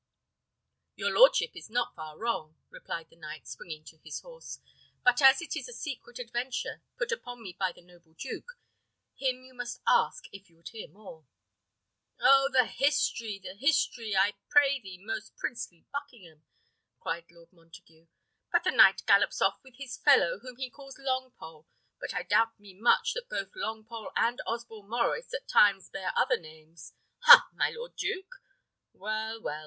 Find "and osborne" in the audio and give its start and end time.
24.15-24.89